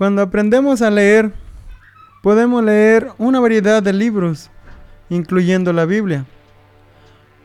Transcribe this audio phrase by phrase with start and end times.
[0.00, 1.30] Cuando aprendemos a leer,
[2.22, 4.50] podemos leer una variedad de libros,
[5.10, 6.24] incluyendo la Biblia.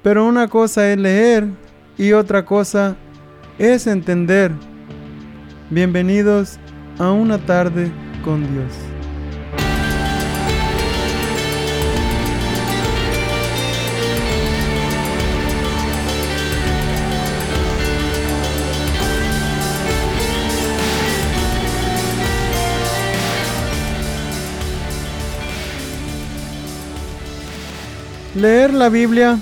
[0.02, 1.50] Pero una cosa es leer
[1.98, 2.96] y otra cosa
[3.60, 4.54] es entender.
[5.70, 6.58] Bienvenidos
[6.98, 7.92] a una tarde
[8.24, 8.95] con Dios.
[28.36, 29.40] Leer la Biblia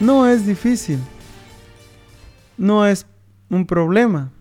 [0.00, 0.98] no es difícil,
[2.56, 3.06] no es
[3.48, 4.32] un problema.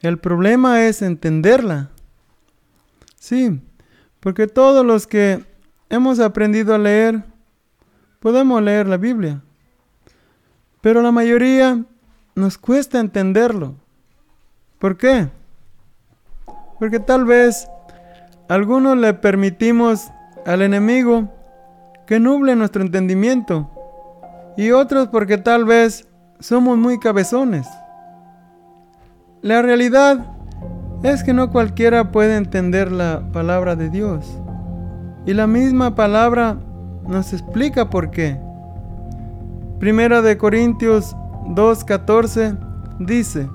[0.00, 1.90] El problema es entenderla.
[3.18, 3.60] Sí,
[4.18, 5.44] porque todos los que
[5.90, 7.22] hemos aprendido a leer,
[8.18, 9.42] podemos leer la Biblia.
[10.80, 11.84] Pero la mayoría
[12.34, 13.74] nos cuesta entenderlo.
[14.78, 15.28] ¿Por qué?
[16.78, 17.68] Porque tal vez
[18.48, 20.06] algunos le permitimos
[20.46, 21.35] al enemigo
[22.06, 23.70] que nuble nuestro entendimiento.
[24.56, 27.66] Y otros porque tal vez somos muy cabezones.
[29.42, 30.26] La realidad
[31.02, 34.26] es que no cualquiera puede entender la palabra de Dios.
[35.26, 36.56] Y la misma palabra
[37.06, 38.40] nos explica por qué.
[39.78, 41.14] Primera de Corintios
[41.48, 42.56] 2:14
[42.98, 43.48] dice,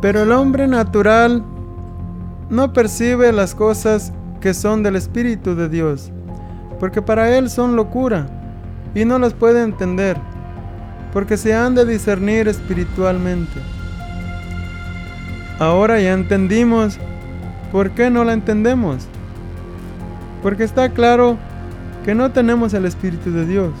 [0.00, 1.44] pero el hombre natural
[2.50, 6.12] no percibe las cosas que son del Espíritu de Dios,
[6.80, 8.26] porque para él son locura
[8.94, 10.16] y no las puede entender,
[11.12, 13.60] porque se han de discernir espiritualmente.
[15.58, 16.98] Ahora ya entendimos
[17.72, 19.06] por qué no la entendemos.
[20.42, 21.36] Porque está claro
[22.04, 23.72] que no tenemos el Espíritu de Dios.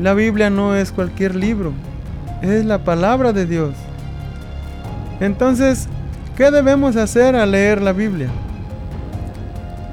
[0.00, 1.72] La Biblia no es cualquier libro,
[2.42, 3.74] es la palabra de Dios.
[5.20, 5.88] Entonces,
[6.36, 8.28] ¿qué debemos hacer al leer la Biblia?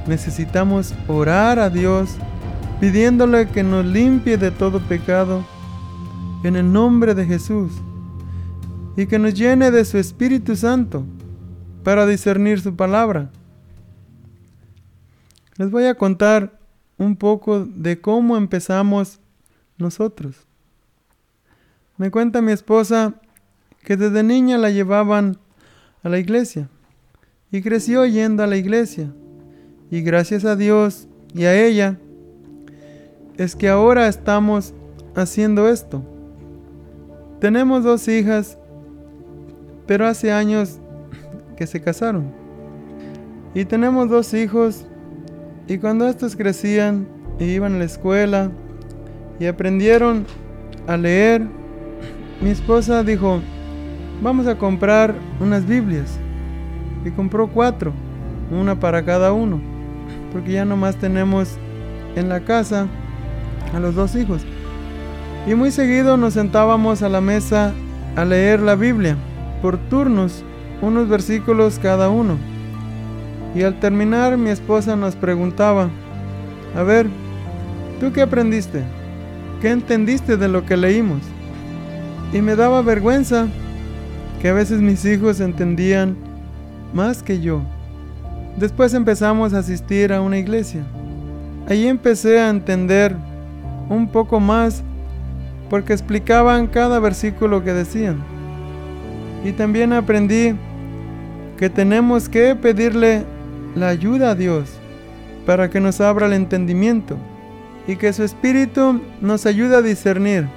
[0.07, 2.15] Necesitamos orar a Dios
[2.79, 5.45] pidiéndole que nos limpie de todo pecado
[6.43, 7.71] en el nombre de Jesús
[8.97, 11.05] y que nos llene de su Espíritu Santo
[11.83, 13.29] para discernir su palabra.
[15.57, 16.59] Les voy a contar
[16.97, 19.19] un poco de cómo empezamos
[19.77, 20.47] nosotros.
[21.97, 23.15] Me cuenta mi esposa
[23.83, 25.37] que desde niña la llevaban
[26.03, 26.67] a la iglesia
[27.51, 29.11] y creció yendo a la iglesia.
[29.91, 31.97] Y gracias a Dios y a ella
[33.35, 34.73] es que ahora estamos
[35.15, 36.01] haciendo esto.
[37.41, 38.57] Tenemos dos hijas,
[39.87, 40.79] pero hace años
[41.57, 42.31] que se casaron.
[43.53, 44.85] Y tenemos dos hijos,
[45.67, 47.05] y cuando estos crecían
[47.37, 48.49] y iban a la escuela
[49.41, 50.25] y aprendieron
[50.87, 51.45] a leer,
[52.41, 53.41] mi esposa dijo,
[54.23, 56.17] vamos a comprar unas Biblias.
[57.03, 57.91] Y compró cuatro,
[58.51, 59.70] una para cada uno
[60.31, 61.57] porque ya nomás tenemos
[62.15, 62.87] en la casa
[63.73, 64.41] a los dos hijos.
[65.47, 67.73] Y muy seguido nos sentábamos a la mesa
[68.15, 69.15] a leer la Biblia,
[69.61, 70.43] por turnos,
[70.81, 72.37] unos versículos cada uno.
[73.55, 75.89] Y al terminar mi esposa nos preguntaba,
[76.75, 77.07] a ver,
[77.99, 78.83] ¿tú qué aprendiste?
[79.61, 81.21] ¿Qué entendiste de lo que leímos?
[82.33, 83.47] Y me daba vergüenza
[84.41, 86.15] que a veces mis hijos entendían
[86.93, 87.61] más que yo.
[88.57, 90.83] Después empezamos a asistir a una iglesia.
[91.67, 93.15] Allí empecé a entender
[93.89, 94.83] un poco más
[95.69, 98.21] porque explicaban cada versículo que decían.
[99.43, 100.53] Y también aprendí
[101.57, 103.23] que tenemos que pedirle
[103.75, 104.69] la ayuda a Dios
[105.45, 107.17] para que nos abra el entendimiento
[107.87, 110.47] y que su espíritu nos ayude a discernir.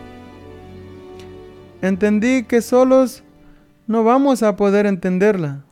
[1.81, 3.23] Entendí que solos
[3.87, 5.65] no vamos a poder entenderla,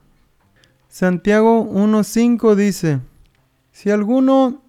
[0.93, 3.01] Santiago 1.5 dice,
[3.71, 4.61] si alguno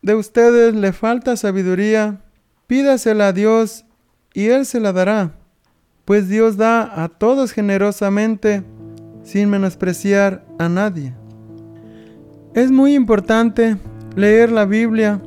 [0.00, 2.22] de ustedes le falta sabiduría,
[2.66, 3.84] pídasela a Dios
[4.32, 5.32] y Él se la dará,
[6.06, 8.64] pues Dios da a todos generosamente
[9.22, 11.12] sin menospreciar a nadie.
[12.54, 13.76] Es muy importante
[14.14, 15.20] leer la Biblia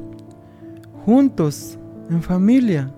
[1.06, 1.77] juntos,
[2.09, 2.91] en familia,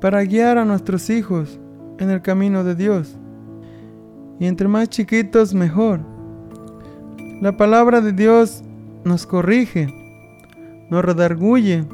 [0.00, 1.60] para guiar a nuestros hijos
[1.98, 3.18] en el camino de Dios.
[4.40, 6.15] Y entre más chiquitos, mejor
[7.40, 8.62] la palabra de Dios
[9.04, 9.88] nos corrige,
[10.90, 11.84] nos redarguye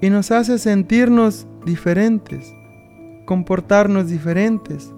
[0.00, 2.54] y nos hace sentirnos diferentes,
[3.24, 4.92] comportarnos diferentes,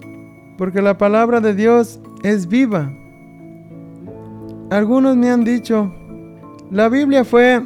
[0.57, 2.91] porque la palabra de Dios es viva.
[4.69, 5.91] Algunos me han dicho,
[6.69, 7.65] la Biblia fue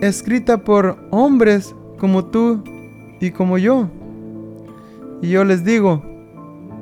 [0.00, 2.62] escrita por hombres como tú
[3.20, 3.88] y como yo.
[5.22, 6.02] Y yo les digo,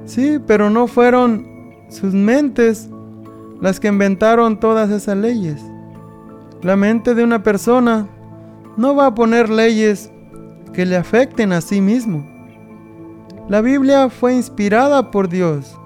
[0.05, 1.46] sí, pero no fueron
[1.88, 2.91] sus mentes
[3.61, 5.62] las que inventaron todas esas leyes.
[6.62, 8.09] La mente de una persona
[8.77, 10.11] no va a poner leyes
[10.73, 12.27] que le afecten a sí mismo.
[13.49, 15.79] La Biblia fue inspirada por Dios.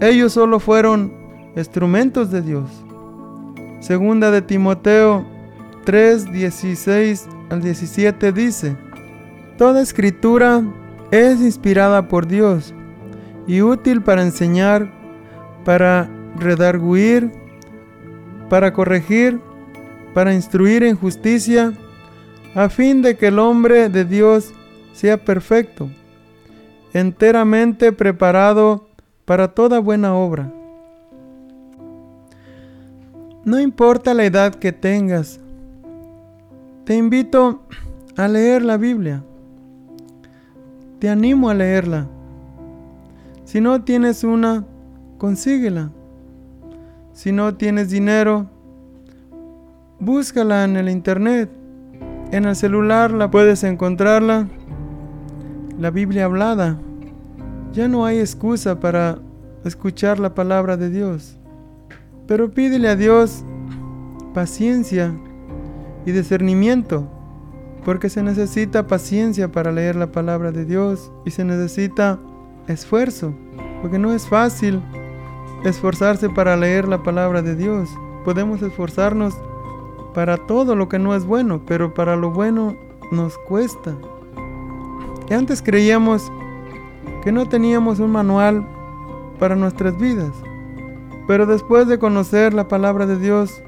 [0.00, 1.12] Ellos solo fueron
[1.56, 2.68] instrumentos de Dios.
[3.80, 5.24] Segunda de Timoteo
[5.84, 8.76] 3, 16 al 17 dice,
[9.56, 10.62] Toda escritura
[11.10, 12.74] es inspirada por Dios
[13.46, 14.92] y útil para enseñar,
[15.64, 17.30] para redarguir,
[18.48, 19.40] para corregir,
[20.14, 21.72] para instruir en justicia,
[22.54, 24.52] a fin de que el hombre de Dios
[24.92, 25.88] sea perfecto,
[26.92, 28.88] enteramente preparado
[29.24, 30.52] para toda buena obra.
[33.44, 35.40] No importa la edad que tengas,
[36.84, 37.62] te invito
[38.16, 39.22] a leer la Biblia.
[40.98, 42.08] Te animo a leerla.
[43.44, 44.64] Si no tienes una,
[45.16, 45.90] consíguela.
[47.12, 48.46] Si no tienes dinero,
[49.98, 51.50] búscala en el internet.
[52.32, 54.48] En el celular la puedes encontrarla.
[55.78, 56.78] La Biblia hablada.
[57.72, 59.18] Ya no hay excusa para
[59.64, 61.36] escuchar la palabra de Dios.
[62.26, 63.44] Pero pídele a Dios
[64.32, 65.12] paciencia
[66.06, 67.08] y discernimiento,
[67.84, 72.18] porque se necesita paciencia para leer la palabra de Dios y se necesita
[72.68, 73.34] esfuerzo,
[73.82, 74.80] porque no es fácil
[75.64, 77.90] esforzarse para leer la palabra de Dios.
[78.24, 79.34] Podemos esforzarnos
[80.14, 82.76] para todo lo que no es bueno, pero para lo bueno
[83.10, 83.94] nos cuesta.
[85.30, 86.30] Antes creíamos
[87.22, 88.66] que no teníamos un manual
[89.38, 90.32] para nuestras vidas.
[91.28, 93.62] Pero después de conocer la palabra de Dios,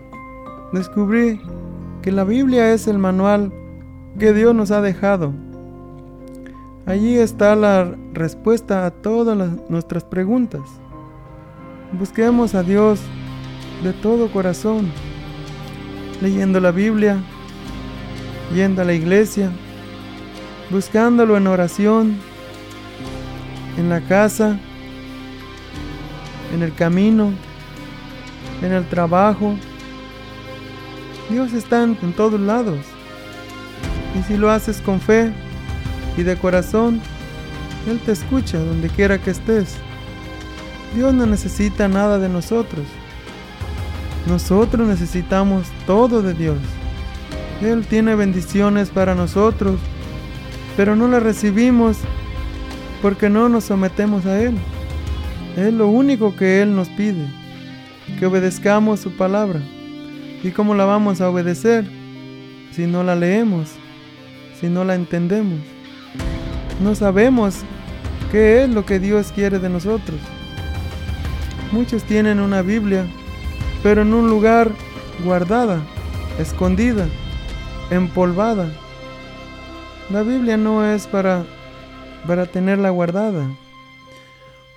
[0.73, 1.41] descubrí
[2.03, 3.53] que la Biblia es el manual
[4.19, 5.33] que Dios nos ha dejado.
[6.87, 9.37] Allí está la respuesta a todas
[9.69, 10.82] nuestras preguntas.
[11.93, 13.01] Busquemos a Dios
[13.85, 14.91] de todo corazón,
[16.23, 17.19] leyendo la Biblia,
[18.55, 19.51] yendo a la iglesia,
[20.71, 22.17] buscándolo en oración,
[23.77, 24.59] en la casa,
[26.55, 27.31] en el camino,
[28.63, 29.55] en el trabajo.
[31.29, 32.79] Dios está en, todos lados.
[34.19, 35.31] Y si lo haces con fe
[36.17, 37.03] y de corazón,
[37.87, 39.77] Él te escucha donde quiera que estés.
[40.95, 42.85] Dios no necesita nada de nosotros.
[44.27, 46.59] Nosotros necesitamos todo de Dios.
[47.63, 49.79] Él tiene bendiciones para nosotros,
[50.77, 51.97] pero no las recibimos
[53.01, 54.57] porque no nos sometemos a Él.
[55.57, 57.27] Es lo único que Él nos pide,
[58.19, 59.61] que obedezcamos su palabra.
[60.43, 61.85] ¿Y cómo la vamos a obedecer?
[62.73, 63.69] Si no la leemos,
[64.61, 65.61] si no la entendemos.
[66.83, 67.57] No sabemos
[68.31, 70.19] qué es lo que Dios quiere de nosotros.
[71.73, 73.07] Muchos tienen una Biblia,
[73.83, 74.71] pero en un lugar
[75.25, 75.83] guardada,
[76.39, 77.09] escondida,
[77.91, 78.71] empolvada.
[80.11, 81.47] La Biblia no es para,
[82.27, 83.49] para tenerla guardada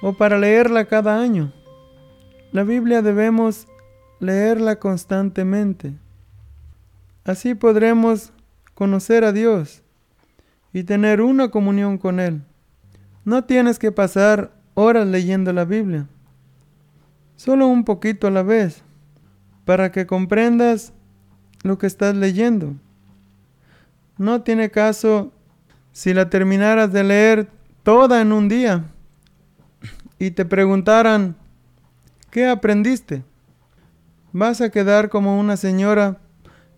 [0.01, 1.51] o para leerla cada año.
[2.53, 3.68] La Biblia debemos
[4.21, 5.94] leerla constantemente.
[7.25, 8.31] Así podremos
[8.74, 9.83] conocer a Dios
[10.71, 12.42] y tener una comunión con Él.
[13.25, 16.07] No tienes que pasar horas leyendo la Biblia,
[17.35, 18.83] solo un poquito a la vez,
[19.65, 20.94] para que comprendas
[21.63, 22.75] lo que estás leyendo.
[24.18, 25.33] No tiene caso
[25.92, 27.49] si la terminaras de leer
[27.83, 28.85] toda en un día
[30.19, 31.35] y te preguntaran,
[32.31, 33.23] ¿qué aprendiste?
[34.31, 36.19] Vas a quedar como una señora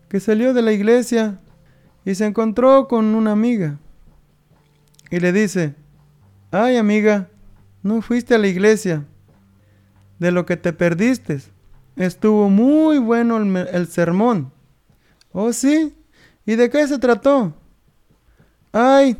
[0.08, 1.40] que salió de la iglesia
[2.04, 3.78] y se encontró con una amiga
[5.10, 5.74] y le dice,
[6.50, 7.28] ay amiga,
[7.82, 9.04] no fuiste a la iglesia,
[10.18, 11.40] de lo que te perdiste,
[11.96, 14.52] estuvo muy bueno el, el sermón.
[15.32, 15.94] Oh sí,
[16.46, 17.54] ¿y de qué se trató?
[18.72, 19.16] Ay,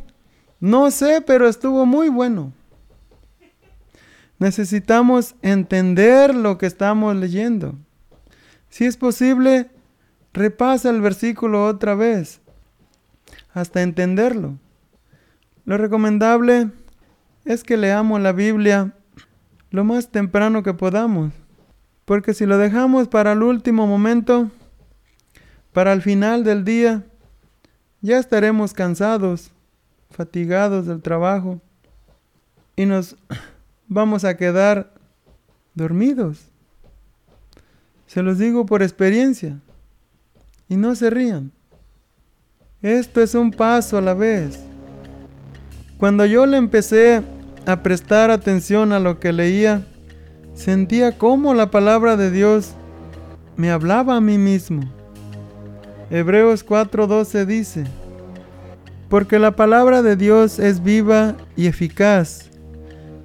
[0.59, 2.53] no sé, pero estuvo muy bueno.
[4.37, 7.75] Necesitamos entender lo que estamos leyendo.
[8.69, 9.69] Si es posible,
[10.33, 12.41] repasa el versículo otra vez
[13.53, 14.57] hasta entenderlo.
[15.65, 16.71] Lo recomendable
[17.45, 18.93] es que leamos la Biblia
[19.71, 21.33] lo más temprano que podamos,
[22.05, 24.49] porque si lo dejamos para el último momento,
[25.73, 27.03] para el final del día,
[28.01, 29.51] ya estaremos cansados,
[30.09, 31.61] fatigados del trabajo
[32.75, 33.15] y nos
[33.87, 34.93] vamos a quedar
[35.75, 36.49] dormidos.
[38.07, 39.59] Se los digo por experiencia.
[40.67, 41.51] Y no se rían.
[42.81, 44.59] Esto es un paso a la vez.
[45.97, 47.23] Cuando yo le empecé
[47.65, 49.83] a prestar atención a lo que leía,
[50.53, 52.71] sentía cómo la palabra de Dios
[53.55, 54.81] me hablaba a mí mismo.
[56.09, 57.83] Hebreos 4:12 dice,
[59.09, 62.49] porque la palabra de Dios es viva y eficaz,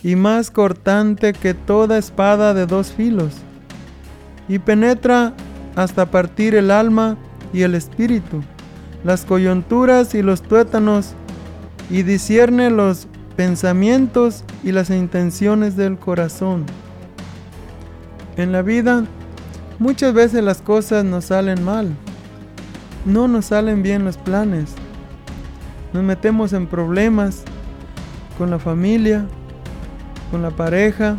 [0.02, 3.34] y más cortante que toda espada de dos filos,
[4.48, 5.34] y penetra
[5.76, 7.16] hasta partir el alma
[7.52, 8.42] y el espíritu,
[9.02, 11.14] las coyunturas y los tuétanos,
[11.90, 16.64] y discierne los pensamientos y las intenciones del corazón.
[18.36, 19.04] En la vida,
[19.78, 21.94] muchas veces las cosas nos salen mal,
[23.04, 24.70] no nos salen bien los planes,
[25.92, 27.42] nos metemos en problemas
[28.38, 29.26] con la familia,
[30.30, 31.16] con la pareja,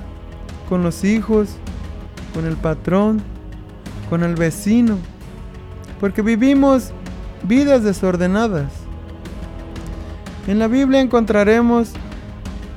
[0.67, 1.49] con los hijos,
[2.33, 3.21] con el patrón,
[4.09, 4.97] con el vecino,
[5.99, 6.91] porque vivimos
[7.43, 8.71] vidas desordenadas.
[10.47, 11.93] En la Biblia encontraremos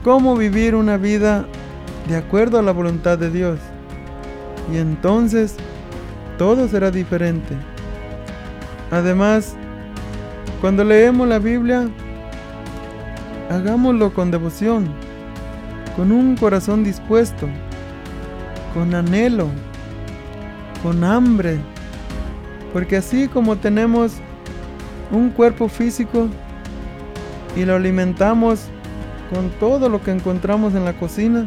[0.03, 1.47] cómo vivir una vida
[2.09, 3.59] de acuerdo a la voluntad de Dios.
[4.73, 5.57] Y entonces
[6.37, 7.55] todo será diferente.
[8.91, 9.55] Además,
[10.61, 11.89] cuando leemos la Biblia,
[13.51, 14.89] hagámoslo con devoción,
[15.97, 17.49] con un corazón dispuesto,
[18.75, 19.49] con anhelo,
[20.83, 21.59] con hambre,
[22.73, 24.13] porque así como tenemos
[25.11, 26.29] un cuerpo físico
[27.57, 28.69] y lo alimentamos
[29.33, 31.47] con todo lo que encontramos en la cocina,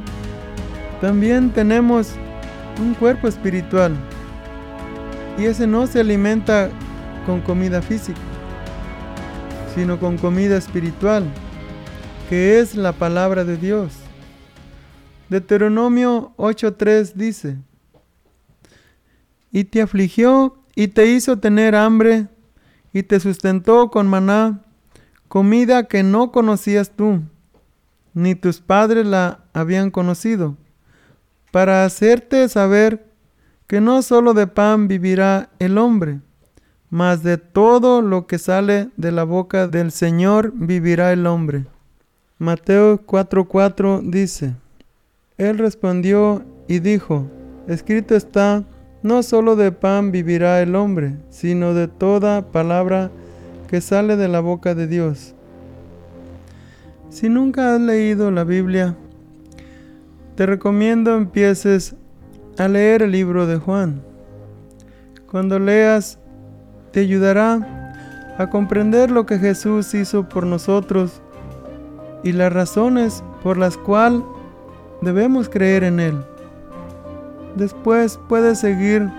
[1.00, 2.13] también tenemos
[2.79, 3.95] un cuerpo espiritual
[5.38, 6.69] y ese no se alimenta
[7.25, 8.19] con comida física,
[9.73, 11.25] sino con comida espiritual,
[12.29, 13.93] que es la palabra de Dios.
[15.29, 17.57] Deuteronomio 8:3 dice,
[19.51, 22.27] y te afligió y te hizo tener hambre
[22.93, 24.61] y te sustentó con maná,
[25.27, 27.21] comida que no conocías tú,
[28.13, 30.57] ni tus padres la habían conocido,
[31.51, 33.05] para hacerte saber
[33.67, 36.19] que no solo de pan vivirá el hombre,
[36.89, 41.65] mas de todo lo que sale de la boca del Señor vivirá el hombre.
[42.37, 44.55] Mateo 4:4 dice,
[45.37, 47.27] Él respondió y dijo,
[47.67, 48.65] escrito está,
[49.03, 53.09] no solo de pan vivirá el hombre, sino de toda palabra
[53.69, 55.33] que sale de la boca de Dios.
[57.11, 58.95] Si nunca has leído la Biblia,
[60.35, 61.93] te recomiendo empieces
[62.57, 64.01] a leer el libro de Juan.
[65.29, 66.19] Cuando leas,
[66.91, 71.21] te ayudará a comprender lo que Jesús hizo por nosotros
[72.23, 74.23] y las razones por las cuales
[75.01, 76.17] debemos creer en Él.
[77.57, 79.09] Después puedes seguir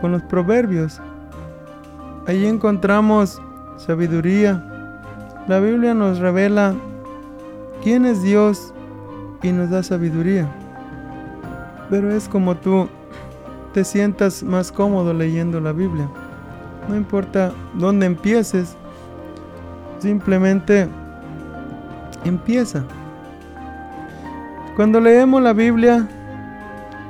[0.00, 1.00] con los proverbios.
[2.28, 3.42] Allí encontramos
[3.76, 4.64] sabiduría.
[5.48, 6.76] La Biblia nos revela
[7.84, 8.72] quién es Dios
[9.42, 10.48] y nos da sabiduría.
[11.90, 12.88] Pero es como tú
[13.74, 16.08] te sientas más cómodo leyendo la Biblia.
[16.88, 18.74] No importa dónde empieces,
[19.98, 20.88] simplemente
[22.24, 22.84] empieza.
[24.76, 26.08] Cuando leemos la Biblia,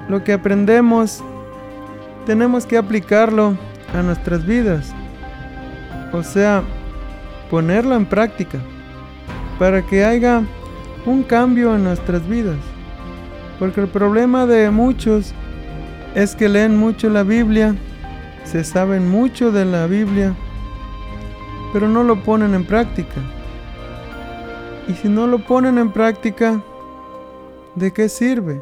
[0.08, 1.22] lo que aprendemos
[2.26, 3.56] tenemos que aplicarlo
[3.94, 4.92] a nuestras vidas.
[6.12, 6.62] O sea,
[7.48, 8.58] ponerlo en práctica
[9.58, 10.42] para que haya
[11.06, 12.58] un cambio en nuestras vidas.
[13.58, 15.32] Porque el problema de muchos
[16.14, 17.74] es que leen mucho la Biblia,
[18.44, 20.34] se saben mucho de la Biblia,
[21.72, 23.20] pero no lo ponen en práctica.
[24.86, 26.62] Y si no lo ponen en práctica,
[27.74, 28.60] ¿de qué sirve?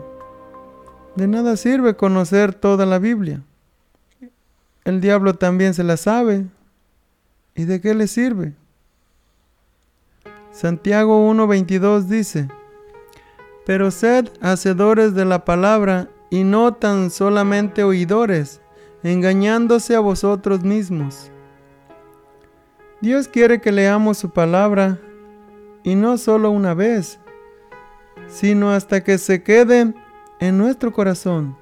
[1.17, 3.43] De nada sirve conocer toda la Biblia.
[4.85, 6.47] El diablo también se la sabe.
[7.55, 8.55] ¿Y de qué le sirve?
[10.53, 12.49] Santiago 1.22 dice,
[13.65, 18.61] Pero sed hacedores de la palabra y no tan solamente oidores,
[19.03, 21.31] engañándose a vosotros mismos.
[23.01, 25.01] Dios quiere que leamos su palabra
[25.83, 27.19] y no solo una vez,
[28.29, 29.95] sino hasta que se quede
[30.39, 31.57] en nuestro corazón.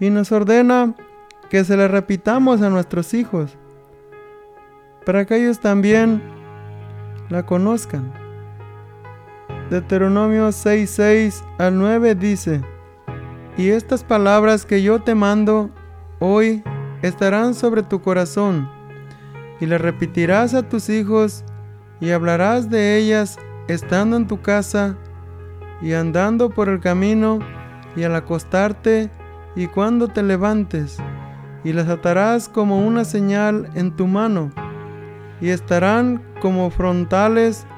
[0.00, 0.94] Y nos ordena
[1.50, 3.58] que se le repitamos a nuestros hijos,
[5.04, 6.41] para que ellos también
[7.32, 8.12] la conozcan.
[9.70, 12.60] Deuteronomio 6:6 al 9 dice,
[13.56, 15.70] Y estas palabras que yo te mando
[16.18, 16.62] hoy
[17.00, 18.68] estarán sobre tu corazón,
[19.60, 21.42] y las repetirás a tus hijos,
[22.00, 24.96] y hablarás de ellas estando en tu casa,
[25.80, 27.38] y andando por el camino,
[27.96, 29.10] y al acostarte,
[29.56, 30.98] y cuando te levantes,
[31.64, 34.50] y las atarás como una señal en tu mano,
[35.40, 37.68] y estarán como frontales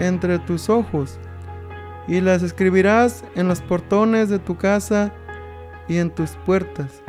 [0.00, 1.20] entre tus ojos,
[2.08, 5.12] y las escribirás en los portones de tu casa
[5.86, 7.00] y en tus puertas.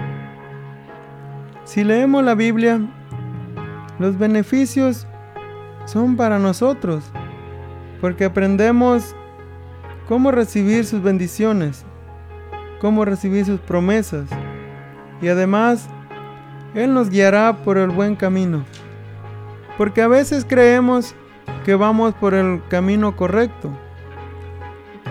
[1.63, 2.79] Si leemos la Biblia,
[3.97, 5.07] los beneficios
[5.85, 7.11] son para nosotros,
[7.99, 9.15] porque aprendemos
[10.07, 11.85] cómo recibir sus bendiciones,
[12.81, 14.29] cómo recibir sus promesas,
[15.23, 15.89] y además
[16.75, 18.63] Él nos guiará por el buen camino,
[19.79, 21.15] porque a veces creemos
[21.63, 23.71] que vamos por el camino correcto,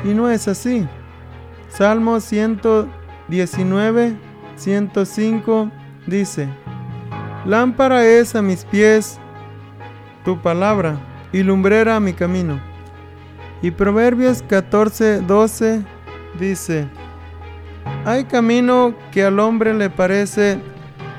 [0.05, 0.87] y no es así.
[1.71, 4.15] Salmo 119,
[4.57, 5.71] 105
[6.07, 6.51] dice,
[7.47, 9.19] Lámpara es a mis pies
[10.23, 10.99] tu palabra
[11.33, 12.61] y lumbrera a mi camino.
[13.63, 15.83] Y Proverbios 14, 12
[16.39, 16.87] dice,
[18.05, 20.61] Hay camino que al hombre le parece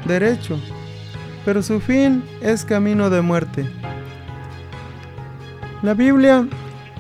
[0.06, 0.60] derecho,
[1.50, 3.68] pero su fin es camino de muerte.
[5.82, 6.48] La Biblia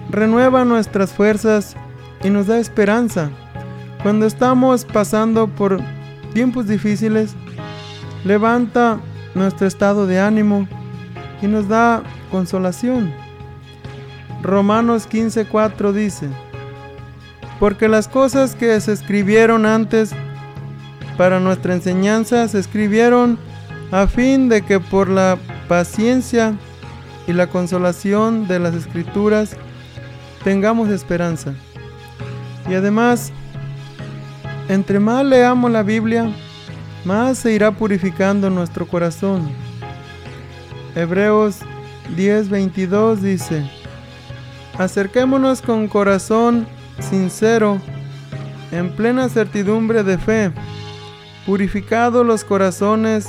[0.09, 1.75] renueva nuestras fuerzas
[2.23, 3.29] y nos da esperanza.
[4.01, 5.79] Cuando estamos pasando por
[6.33, 7.35] tiempos difíciles,
[8.25, 8.99] levanta
[9.35, 10.67] nuestro estado de ánimo
[11.43, 12.01] y nos da
[12.31, 13.13] consolación.
[14.41, 16.27] Romanos 15:4 dice,
[17.59, 20.09] porque las cosas que se escribieron antes
[21.17, 23.37] para nuestra enseñanza se escribieron
[23.91, 26.53] a fin de que por la paciencia
[27.27, 29.55] y la consolación de las escrituras
[30.43, 31.53] tengamos esperanza.
[32.69, 33.31] Y además,
[34.67, 36.29] entre más leamos la Biblia,
[37.05, 39.49] más se irá purificando nuestro corazón.
[40.95, 41.59] Hebreos
[42.15, 43.69] 10:22 dice,
[44.77, 46.67] acerquémonos con corazón
[46.99, 47.79] sincero,
[48.71, 50.51] en plena certidumbre de fe,
[51.45, 53.27] purificados los corazones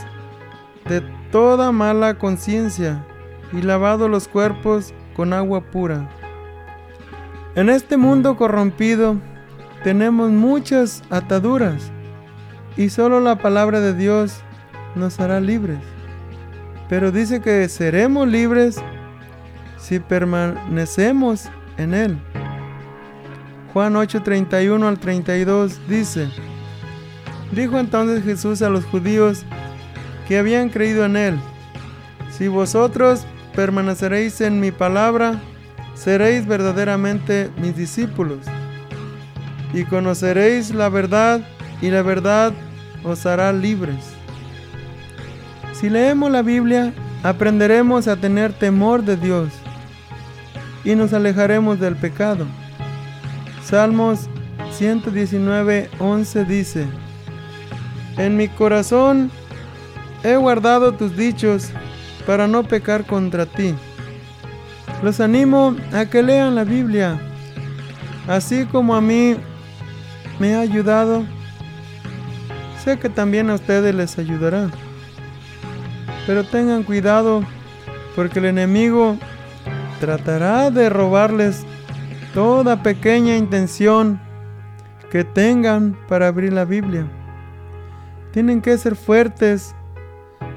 [0.89, 3.05] de toda mala conciencia
[3.53, 6.09] y lavados los cuerpos con agua pura.
[7.55, 9.17] En este mundo corrompido
[9.83, 11.91] tenemos muchas ataduras
[12.77, 14.41] y solo la palabra de Dios
[14.95, 15.81] nos hará libres.
[16.89, 18.77] Pero dice que seremos libres
[19.79, 22.19] si permanecemos en Él.
[23.73, 26.29] Juan 8:31 al 32 dice,
[27.53, 29.45] Dijo entonces Jesús a los judíos
[30.31, 31.41] que habían creído en Él,
[32.31, 35.41] Si vosotros permaneceréis en mi palabra,
[35.95, 38.39] seréis verdaderamente mis discípulos,
[39.75, 41.41] y conoceréis la verdad,
[41.83, 42.53] y la verdad
[43.03, 44.05] os hará libres.
[45.73, 49.49] Si leemos la Biblia, aprenderemos a tener temor de Dios
[50.85, 52.47] y nos alejaremos del pecado.
[53.65, 54.29] Salmos
[54.71, 56.87] 119, 11 dice,
[58.17, 59.33] En mi corazón
[60.23, 61.71] he guardado tus dichos
[62.27, 63.75] para no pecar contra ti.
[65.03, 67.21] Los animo a que lean la Biblia,
[68.29, 69.37] así como a mí
[70.39, 71.25] me ha ayudado
[72.85, 74.71] Sé que también a ustedes les ayudará.
[76.27, 77.45] Pero tengan cuidado
[78.17, 79.19] porque el enemigo
[80.01, 81.67] tratará de robarles
[82.33, 84.19] toda pequeña intención
[85.11, 87.07] que tengan para abrir la Biblia.
[88.33, 89.75] Tienen que ser fuertes,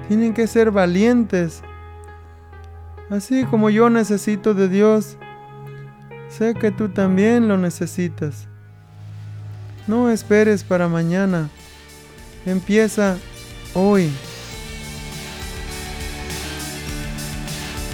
[0.07, 1.61] tienen que ser valientes.
[3.09, 5.17] Así como yo necesito de Dios,
[6.29, 8.47] sé que tú también lo necesitas.
[9.87, 11.49] No esperes para mañana
[12.45, 13.17] empieza
[13.73, 14.09] hoy.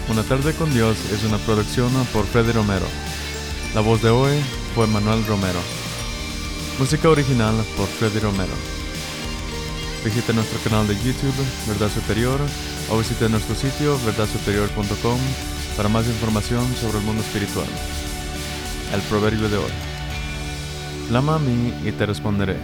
[0.10, 2.86] Una tarde con Dios es una producción por Freddy Romero.
[3.76, 4.40] La voz de hoy
[4.74, 5.60] fue Manuel Romero.
[6.80, 8.79] Música original por Freddy Romero.
[10.04, 11.34] Visita nuestro canal de YouTube,
[11.68, 12.40] Verdad Superior,
[12.90, 15.20] o visita nuestro sitio verdadsuperior.com
[15.76, 17.68] para más información sobre el mundo espiritual.
[18.94, 19.72] El proverbio de hoy.
[21.10, 22.56] Clama a mí y te responderé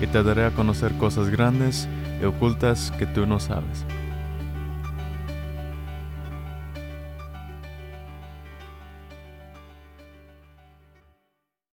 [0.00, 1.88] y te daré a conocer cosas grandes
[2.22, 3.84] y ocultas que tú no sabes.